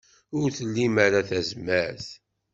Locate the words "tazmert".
1.29-2.07